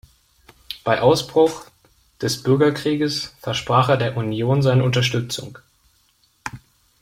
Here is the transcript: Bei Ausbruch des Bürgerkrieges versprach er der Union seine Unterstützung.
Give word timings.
Bei 0.83 0.99
Ausbruch 0.99 1.67
des 2.21 2.41
Bürgerkrieges 2.41 3.35
versprach 3.39 3.87
er 3.89 3.97
der 3.97 4.17
Union 4.17 4.63
seine 4.63 4.83
Unterstützung. 4.83 5.59